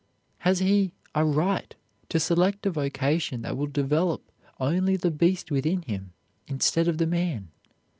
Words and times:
Has 0.39 0.57
he 0.57 0.93
a 1.13 1.23
right 1.23 1.75
to 2.09 2.19
select 2.19 2.65
a 2.65 2.71
vocation 2.71 3.43
that 3.43 3.55
will 3.55 3.67
develop 3.67 4.31
only 4.59 4.95
the 4.97 5.11
beast 5.11 5.51
within 5.51 5.83
him 5.83 6.13
instead 6.47 6.87
of 6.87 6.97
the 6.97 7.05
man? 7.05 7.51